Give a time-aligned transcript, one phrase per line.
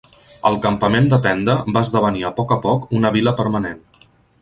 [0.49, 3.83] El campament de tenda va esdevenir a poc a poc una vila permanent.